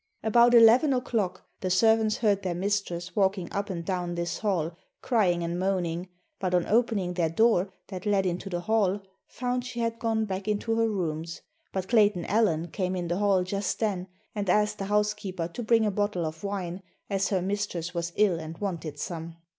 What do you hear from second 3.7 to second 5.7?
down this hall, crying and